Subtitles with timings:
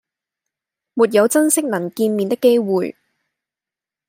[0.95, 2.95] 沒有珍惜能見面的機會